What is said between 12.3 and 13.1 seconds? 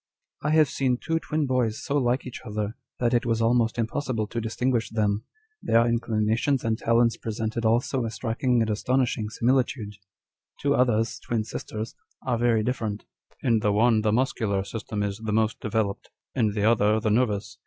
very dif ferent: